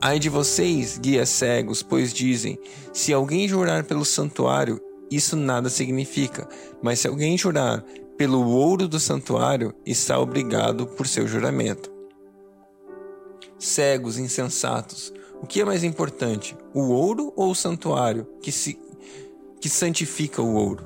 Ai 0.00 0.18
de 0.18 0.28
vocês, 0.28 0.96
guias 0.96 1.28
cegos, 1.28 1.82
pois 1.82 2.14
dizem: 2.14 2.58
se 2.92 3.12
alguém 3.12 3.48
jurar 3.48 3.84
pelo 3.84 4.04
santuário, 4.04 4.80
isso 5.10 5.36
nada 5.36 5.68
significa, 5.68 6.48
mas 6.80 7.00
se 7.00 7.08
alguém 7.08 7.36
jurar 7.36 7.84
pelo 8.16 8.46
ouro 8.46 8.88
do 8.88 8.98
santuário, 8.98 9.74
está 9.84 10.18
obrigado 10.18 10.86
por 10.86 11.06
seu 11.06 11.26
juramento. 11.26 11.90
Cegos, 13.58 14.18
insensatos, 14.18 15.12
o 15.42 15.46
que 15.46 15.60
é 15.60 15.64
mais 15.64 15.82
importante, 15.82 16.56
o 16.72 16.88
ouro 16.88 17.32
ou 17.36 17.50
o 17.50 17.54
santuário 17.54 18.26
que, 18.40 18.52
se, 18.52 18.78
que 19.60 19.68
santifica 19.68 20.40
o 20.40 20.54
ouro? 20.54 20.84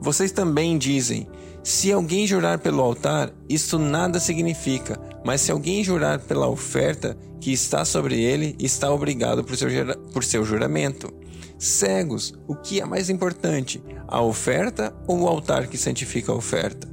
Vocês 0.00 0.30
também 0.30 0.78
dizem: 0.78 1.28
se 1.62 1.92
alguém 1.92 2.26
jurar 2.26 2.58
pelo 2.58 2.82
altar, 2.82 3.32
isso 3.48 3.78
nada 3.78 4.18
significa, 4.18 4.98
mas 5.24 5.40
se 5.40 5.52
alguém 5.52 5.84
jurar 5.84 6.18
pela 6.20 6.48
oferta 6.48 7.16
que 7.40 7.52
está 7.52 7.84
sobre 7.84 8.20
ele, 8.20 8.56
está 8.58 8.90
obrigado 8.90 9.44
por 9.44 9.56
seu, 9.56 9.68
por 10.12 10.24
seu 10.24 10.44
juramento. 10.44 11.12
Cegos, 11.58 12.34
o 12.46 12.54
que 12.54 12.80
é 12.80 12.84
mais 12.84 13.10
importante, 13.10 13.82
a 14.06 14.22
oferta 14.22 14.94
ou 15.06 15.22
o 15.22 15.28
altar 15.28 15.66
que 15.66 15.76
santifica 15.76 16.32
a 16.32 16.36
oferta? 16.36 16.88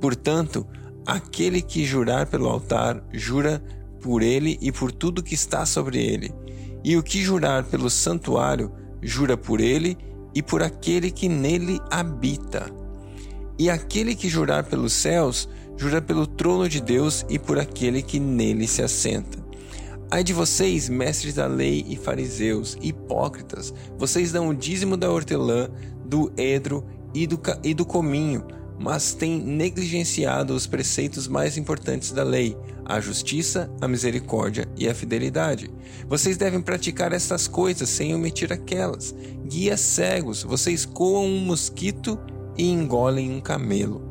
Portanto, 0.00 0.66
aquele 1.06 1.60
que 1.60 1.84
jurar 1.84 2.26
pelo 2.26 2.48
altar, 2.48 3.04
jura 3.12 3.62
por 4.00 4.22
ele 4.22 4.58
e 4.60 4.72
por 4.72 4.90
tudo 4.90 5.22
que 5.22 5.34
está 5.34 5.66
sobre 5.66 6.02
ele. 6.02 6.32
E 6.82 6.96
o 6.96 7.02
que 7.02 7.22
jurar 7.22 7.64
pelo 7.64 7.90
santuário, 7.90 8.72
jura 9.02 9.36
por 9.36 9.60
ele 9.60 9.96
e 10.34 10.42
por 10.42 10.62
aquele 10.62 11.10
que 11.10 11.28
nele 11.28 11.78
habita. 11.90 12.79
E 13.60 13.68
aquele 13.68 14.14
que 14.14 14.26
jurar 14.26 14.64
pelos 14.64 14.94
céus, 14.94 15.46
jura 15.76 16.00
pelo 16.00 16.26
trono 16.26 16.66
de 16.66 16.80
Deus 16.80 17.26
e 17.28 17.38
por 17.38 17.58
aquele 17.58 18.00
que 18.00 18.18
nele 18.18 18.66
se 18.66 18.80
assenta. 18.80 19.38
Ai 20.10 20.24
de 20.24 20.32
vocês, 20.32 20.88
mestres 20.88 21.34
da 21.34 21.46
lei 21.46 21.84
e 21.86 21.94
fariseus, 21.94 22.78
hipócritas, 22.80 23.74
vocês 23.98 24.32
dão 24.32 24.48
o 24.48 24.54
dízimo 24.54 24.96
da 24.96 25.10
hortelã, 25.10 25.68
do 26.06 26.32
edro 26.38 26.86
e 27.12 27.26
do, 27.26 27.38
e 27.62 27.74
do 27.74 27.84
cominho, 27.84 28.46
mas 28.78 29.12
têm 29.12 29.38
negligenciado 29.38 30.54
os 30.54 30.66
preceitos 30.66 31.28
mais 31.28 31.58
importantes 31.58 32.12
da 32.12 32.22
lei, 32.22 32.56
a 32.86 32.98
justiça, 32.98 33.70
a 33.78 33.86
misericórdia 33.86 34.66
e 34.74 34.88
a 34.88 34.94
fidelidade. 34.94 35.70
Vocês 36.08 36.38
devem 36.38 36.62
praticar 36.62 37.12
estas 37.12 37.46
coisas 37.46 37.90
sem 37.90 38.14
omitir 38.14 38.54
aquelas. 38.54 39.14
Guias 39.44 39.80
cegos, 39.80 40.44
vocês 40.44 40.86
coam 40.86 41.26
um 41.26 41.40
mosquito 41.40 42.18
e 42.56 42.68
engolem 42.68 43.30
um 43.32 43.40
camelo. 43.40 44.10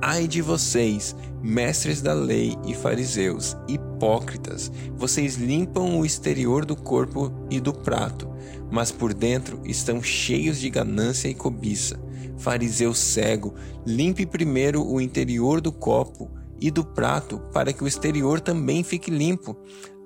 Ai 0.00 0.26
de 0.26 0.42
vocês, 0.42 1.14
mestres 1.40 2.02
da 2.02 2.12
lei 2.12 2.56
e 2.66 2.74
fariseus, 2.74 3.56
hipócritas! 3.68 4.70
Vocês 4.96 5.36
limpam 5.36 5.96
o 5.96 6.04
exterior 6.04 6.64
do 6.64 6.74
corpo 6.74 7.32
e 7.48 7.60
do 7.60 7.72
prato, 7.72 8.28
mas 8.70 8.90
por 8.90 9.14
dentro 9.14 9.60
estão 9.64 10.02
cheios 10.02 10.58
de 10.58 10.68
ganância 10.68 11.28
e 11.28 11.34
cobiça. 11.34 12.00
Fariseu 12.36 12.92
cego, 12.92 13.54
limpe 13.86 14.26
primeiro 14.26 14.84
o 14.84 15.00
interior 15.00 15.60
do 15.60 15.70
copo 15.70 16.28
e 16.60 16.70
do 16.70 16.84
prato, 16.84 17.38
para 17.52 17.72
que 17.72 17.84
o 17.84 17.88
exterior 17.88 18.40
também 18.40 18.82
fique 18.82 19.10
limpo. 19.10 19.56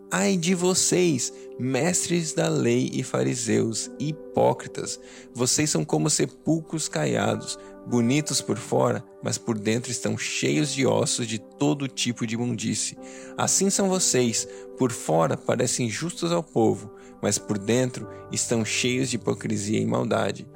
Ai 0.09 0.37
de 0.37 0.55
vocês, 0.55 1.33
mestres 1.59 2.33
da 2.33 2.49
lei 2.49 2.89
e 2.93 3.03
fariseus, 3.03 3.91
hipócritas! 3.99 5.01
Vocês 5.35 5.69
são 5.69 5.85
como 5.85 6.09
sepulcros 6.09 6.87
caiados, 6.89 7.59
bonitos 7.85 8.41
por 8.41 8.57
fora, 8.57 9.05
mas 9.21 9.37
por 9.37 9.59
dentro 9.59 9.91
estão 9.91 10.17
cheios 10.17 10.73
de 10.73 10.87
ossos 10.87 11.27
de 11.27 11.41
todo 11.41 11.89
tipo 11.89 12.25
de 12.25 12.37
imundice. 12.37 12.97
Assim 13.37 13.69
são 13.69 13.89
vocês, 13.89 14.47
por 14.79 14.93
fora 14.93 15.37
parecem 15.37 15.91
justos 15.91 16.31
ao 16.31 16.43
povo, 16.43 16.95
mas 17.21 17.37
por 17.37 17.59
dentro 17.59 18.09
estão 18.31 18.65
cheios 18.65 19.11
de 19.11 19.17
hipocrisia 19.17 19.81
e 19.81 19.87
maldade. 19.87 20.47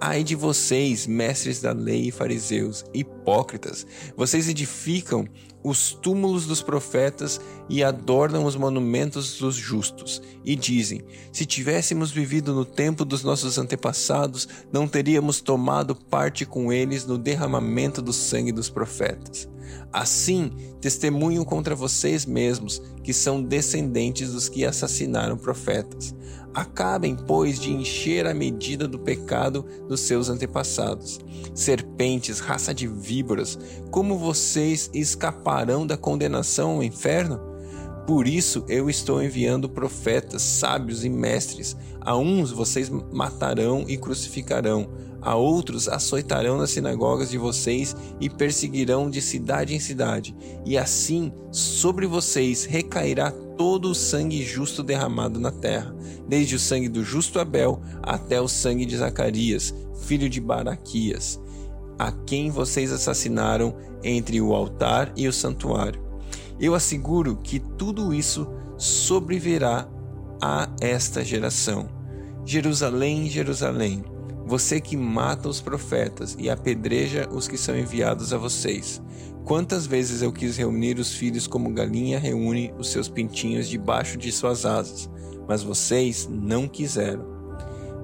Ai 0.00 0.22
de 0.22 0.36
vocês, 0.36 1.08
mestres 1.08 1.60
da 1.60 1.72
lei 1.72 2.06
e 2.06 2.12
fariseus, 2.12 2.84
hipócritas! 2.94 3.84
Vocês 4.16 4.48
edificam 4.48 5.26
os 5.60 5.92
túmulos 5.92 6.46
dos 6.46 6.62
profetas 6.62 7.40
e 7.68 7.82
adornam 7.82 8.44
os 8.44 8.54
monumentos 8.54 9.38
dos 9.40 9.56
justos, 9.56 10.22
e 10.44 10.54
dizem: 10.54 11.02
Se 11.32 11.44
tivéssemos 11.44 12.12
vivido 12.12 12.54
no 12.54 12.64
tempo 12.64 13.04
dos 13.04 13.24
nossos 13.24 13.58
antepassados, 13.58 14.46
não 14.72 14.86
teríamos 14.86 15.40
tomado 15.40 15.96
parte 15.96 16.46
com 16.46 16.72
eles 16.72 17.04
no 17.04 17.18
derramamento 17.18 18.00
do 18.00 18.12
sangue 18.12 18.52
dos 18.52 18.70
profetas. 18.70 19.48
Assim, 19.92 20.50
testemunham 20.80 21.44
contra 21.44 21.74
vocês 21.74 22.26
mesmos 22.26 22.82
que 23.02 23.12
são 23.12 23.42
descendentes 23.42 24.32
dos 24.32 24.48
que 24.48 24.64
assassinaram 24.64 25.36
profetas. 25.36 26.14
Acabem, 26.54 27.16
pois, 27.16 27.58
de 27.58 27.72
encher 27.72 28.26
a 28.26 28.34
medida 28.34 28.88
do 28.88 28.98
pecado 28.98 29.64
dos 29.86 30.00
seus 30.00 30.28
antepassados. 30.28 31.20
Serpentes, 31.54 32.40
raça 32.40 32.74
de 32.74 32.86
víboras, 32.86 33.58
como 33.90 34.18
vocês 34.18 34.90
escaparão 34.92 35.86
da 35.86 35.96
condenação 35.96 36.76
ao 36.76 36.82
inferno? 36.82 37.47
Por 38.08 38.26
isso 38.26 38.64
eu 38.70 38.88
estou 38.88 39.22
enviando 39.22 39.68
profetas, 39.68 40.40
sábios 40.40 41.04
e 41.04 41.10
mestres. 41.10 41.76
A 42.00 42.16
uns 42.16 42.50
vocês 42.50 42.88
matarão 42.88 43.84
e 43.86 43.98
crucificarão, 43.98 44.88
a 45.20 45.34
outros 45.34 45.90
açoitarão 45.90 46.56
nas 46.56 46.70
sinagogas 46.70 47.28
de 47.28 47.36
vocês 47.36 47.94
e 48.18 48.30
perseguirão 48.30 49.10
de 49.10 49.20
cidade 49.20 49.74
em 49.74 49.78
cidade. 49.78 50.34
E 50.64 50.78
assim 50.78 51.30
sobre 51.52 52.06
vocês 52.06 52.64
recairá 52.64 53.30
todo 53.30 53.90
o 53.90 53.94
sangue 53.94 54.42
justo 54.42 54.82
derramado 54.82 55.38
na 55.38 55.50
terra, 55.50 55.94
desde 56.26 56.54
o 56.54 56.58
sangue 56.58 56.88
do 56.88 57.04
justo 57.04 57.38
Abel 57.38 57.82
até 58.02 58.40
o 58.40 58.48
sangue 58.48 58.86
de 58.86 58.96
Zacarias, 58.96 59.74
filho 60.06 60.30
de 60.30 60.40
Baraquias, 60.40 61.38
a 61.98 62.10
quem 62.10 62.50
vocês 62.50 62.90
assassinaram 62.90 63.76
entre 64.02 64.40
o 64.40 64.54
altar 64.54 65.12
e 65.14 65.28
o 65.28 65.32
santuário. 65.32 66.07
Eu 66.60 66.74
asseguro 66.74 67.36
que 67.36 67.58
tudo 67.58 68.12
isso 68.12 68.46
sobrevirá 68.76 69.88
a 70.40 70.68
esta 70.80 71.24
geração. 71.24 71.88
Jerusalém, 72.44 73.28
Jerusalém, 73.28 74.04
você 74.46 74.80
que 74.80 74.96
mata 74.96 75.48
os 75.48 75.60
profetas 75.60 76.34
e 76.38 76.48
apedreja 76.48 77.28
os 77.30 77.46
que 77.46 77.58
são 77.58 77.78
enviados 77.78 78.32
a 78.32 78.38
vocês. 78.38 79.02
Quantas 79.44 79.86
vezes 79.86 80.22
eu 80.22 80.32
quis 80.32 80.56
reunir 80.56 80.98
os 80.98 81.14
filhos 81.14 81.46
como 81.46 81.72
galinha 81.72 82.18
reúne 82.18 82.72
os 82.78 82.90
seus 82.90 83.08
pintinhos 83.08 83.68
debaixo 83.68 84.16
de 84.16 84.32
suas 84.32 84.64
asas, 84.64 85.08
mas 85.46 85.62
vocês 85.62 86.28
não 86.30 86.66
quiseram. 86.66 87.24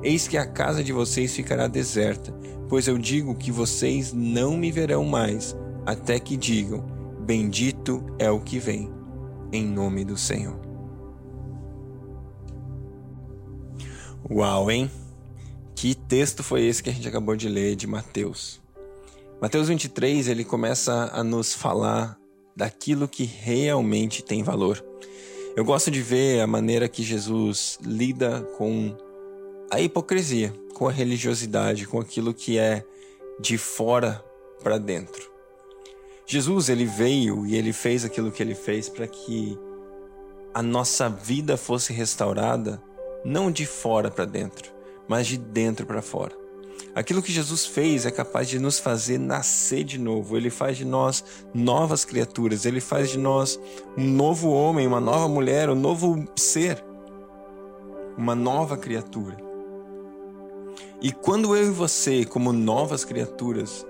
Eis 0.03 0.29
que 0.29 0.37
a 0.37 0.47
casa 0.47 0.85
de 0.85 0.93
vocês 0.93 1.35
ficará 1.35 1.67
deserta, 1.67 2.33
pois 2.69 2.87
eu 2.87 2.99
digo 2.99 3.35
que 3.35 3.51
vocês 3.51 4.13
não 4.13 4.57
me 4.57 4.71
verão 4.71 5.05
mais, 5.05 5.57
até 5.87 6.19
que 6.19 6.37
digam: 6.37 6.85
Bendito 7.25 8.05
é 8.19 8.31
o 8.31 8.39
que 8.39 8.59
vem, 8.59 8.93
em 9.51 9.65
nome 9.65 10.05
do 10.05 10.15
Senhor. 10.15 10.61
Uau, 14.31 14.71
hein? 14.71 14.91
Que 15.75 15.95
texto 15.95 16.43
foi 16.43 16.67
esse 16.67 16.83
que 16.83 16.91
a 16.91 16.93
gente 16.93 17.09
acabou 17.09 17.35
de 17.35 17.49
ler 17.49 17.77
de 17.77 17.87
Mateus? 17.87 18.61
Mateus 19.41 19.69
23, 19.69 20.29
ele 20.29 20.45
começa 20.45 21.09
a 21.15 21.25
nos 21.25 21.55
falar 21.55 22.19
daquilo 22.55 23.09
que 23.09 23.25
realmente 23.25 24.23
tem 24.23 24.43
valor. 24.43 24.85
Eu 25.57 25.65
gosto 25.65 25.91
de 25.91 26.03
ver 26.03 26.43
a 26.43 26.47
maneira 26.47 26.91
que 26.91 27.03
Jesus 27.03 27.79
lida 27.83 28.43
com 28.59 28.95
a 29.71 29.81
hipocrisia, 29.81 30.53
com 30.75 30.89
a 30.89 30.93
religiosidade, 30.93 31.87
com 31.87 31.99
aquilo 31.99 32.35
que 32.35 32.59
é 32.59 32.85
de 33.41 33.57
fora 33.57 34.23
para 34.63 34.77
dentro. 34.77 35.34
Jesus 36.27 36.69
ele 36.69 36.87
veio 36.87 37.47
e 37.47 37.55
ele 37.55 37.73
fez 37.73 38.05
aquilo 38.05 38.33
que 38.33 38.43
ele 38.43 38.55
fez 38.55 38.89
para 38.89 39.07
que 39.07 39.59
a 40.55 40.63
nossa 40.63 41.09
vida 41.09 41.57
fosse 41.57 41.93
restaurada 41.93 42.81
não 43.25 43.51
de 43.51 43.67
fora 43.67 44.11
para 44.11 44.25
dentro, 44.25 44.73
mas 45.09 45.27
de 45.27 45.37
dentro 45.37 45.85
para 45.85 46.01
fora. 46.01 46.45
Aquilo 46.95 47.23
que 47.23 47.33
Jesus 47.33 47.67
fez 47.67 48.07
é 48.07 48.11
capaz 48.11 48.49
de 48.49 48.59
nos 48.59 48.79
fazer 48.79 49.19
nascer 49.19 49.83
de 49.83 49.99
novo. 49.99 50.37
Ele 50.37 50.49
faz 50.49 50.77
de 50.77 50.85
nós 50.85 51.25
novas 51.53 52.05
criaturas. 52.05 52.65
Ele 52.65 52.81
faz 52.81 53.11
de 53.11 53.19
nós 53.19 53.59
um 53.99 54.09
novo 54.09 54.51
homem, 54.51 54.87
uma 54.87 55.01
nova 55.01 55.27
mulher, 55.27 55.69
um 55.69 55.75
novo 55.75 56.25
ser, 56.37 56.85
uma 58.17 58.35
nova 58.35 58.77
criatura. 58.77 59.37
E 61.03 61.11
quando 61.11 61.57
eu 61.57 61.67
e 61.67 61.71
você, 61.71 62.25
como 62.25 62.53
novas 62.53 63.05
criaturas, 63.05 63.85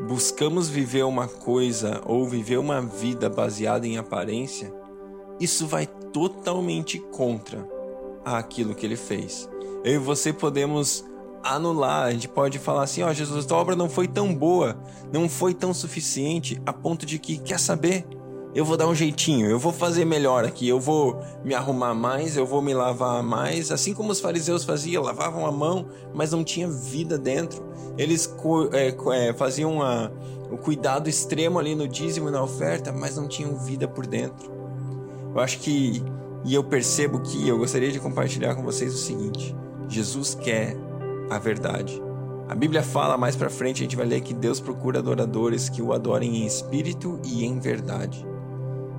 buscamos 0.00 0.68
viver 0.68 1.04
uma 1.04 1.28
coisa 1.28 2.00
ou 2.04 2.28
viver 2.28 2.58
uma 2.58 2.80
vida 2.80 3.28
baseada 3.28 3.86
em 3.86 3.98
aparência, 3.98 4.72
isso 5.38 5.66
vai 5.66 5.86
totalmente 5.86 6.98
contra 6.98 7.66
aquilo 8.24 8.74
que 8.74 8.86
ele 8.86 8.96
fez. 8.96 9.48
Eu 9.84 9.94
e 9.94 9.98
você 9.98 10.32
podemos 10.32 11.04
anular, 11.42 12.04
a 12.04 12.12
gente 12.12 12.28
pode 12.28 12.58
falar 12.58 12.84
assim: 12.84 13.02
ó, 13.02 13.10
oh, 13.10 13.14
Jesus, 13.14 13.50
a 13.50 13.56
obra 13.56 13.74
não 13.74 13.88
foi 13.88 14.06
tão 14.06 14.34
boa, 14.34 14.76
não 15.12 15.28
foi 15.28 15.54
tão 15.54 15.74
suficiente, 15.74 16.60
a 16.64 16.72
ponto 16.72 17.04
de 17.04 17.18
que, 17.18 17.38
quer 17.38 17.58
saber? 17.58 18.06
Eu 18.54 18.66
vou 18.66 18.76
dar 18.76 18.86
um 18.86 18.94
jeitinho, 18.94 19.48
eu 19.48 19.58
vou 19.58 19.72
fazer 19.72 20.04
melhor 20.04 20.44
aqui, 20.44 20.68
eu 20.68 20.78
vou 20.78 21.18
me 21.42 21.54
arrumar 21.54 21.94
mais, 21.94 22.36
eu 22.36 22.44
vou 22.44 22.60
me 22.60 22.74
lavar 22.74 23.22
mais, 23.22 23.72
assim 23.72 23.94
como 23.94 24.12
os 24.12 24.20
fariseus 24.20 24.62
faziam, 24.62 25.02
lavavam 25.02 25.46
a 25.46 25.50
mão, 25.50 25.86
mas 26.12 26.32
não 26.32 26.44
tinha 26.44 26.68
vida 26.68 27.16
dentro. 27.16 27.64
Eles 27.96 28.30
é, 28.72 29.28
é, 29.28 29.32
faziam 29.32 29.72
uma, 29.72 30.12
o 30.50 30.58
cuidado 30.58 31.08
extremo 31.08 31.58
ali 31.58 31.74
no 31.74 31.88
dízimo 31.88 32.28
e 32.28 32.30
na 32.30 32.42
oferta, 32.42 32.92
mas 32.92 33.16
não 33.16 33.26
tinham 33.26 33.56
vida 33.56 33.88
por 33.88 34.06
dentro. 34.06 34.52
Eu 35.34 35.40
acho 35.40 35.58
que, 35.60 36.02
e 36.44 36.52
eu 36.52 36.62
percebo 36.62 37.20
que 37.20 37.48
eu 37.48 37.56
gostaria 37.56 37.90
de 37.90 37.98
compartilhar 37.98 38.54
com 38.54 38.62
vocês 38.62 38.92
o 38.92 38.98
seguinte: 38.98 39.56
Jesus 39.88 40.34
quer 40.34 40.76
a 41.30 41.38
verdade. 41.38 42.02
A 42.50 42.54
Bíblia 42.54 42.82
fala 42.82 43.16
mais 43.16 43.34
para 43.34 43.48
frente, 43.48 43.78
a 43.78 43.84
gente 43.84 43.96
vai 43.96 44.04
ler 44.04 44.20
que 44.20 44.34
Deus 44.34 44.60
procura 44.60 44.98
adoradores 44.98 45.70
que 45.70 45.80
o 45.80 45.90
adorem 45.90 46.42
em 46.42 46.46
espírito 46.46 47.18
e 47.24 47.46
em 47.46 47.58
verdade. 47.58 48.30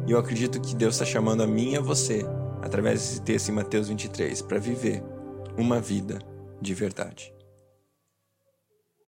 E 0.06 0.12
eu 0.12 0.18
acredito 0.18 0.60
que 0.60 0.76
Deus 0.76 0.96
está 0.96 1.06
chamando 1.06 1.44
a 1.44 1.48
mim 1.48 1.72
e 1.72 1.78
a 1.78 1.82
você, 1.82 2.26
através 2.62 3.00
desse 3.00 3.22
texto 3.22 3.50
em 3.50 3.54
Mateus 3.54 3.88
23, 3.88 4.42
para 4.42 4.60
viver 4.60 5.04
uma 5.58 5.80
vida 5.80 6.20
de 6.62 6.74
verdade. 6.74 7.34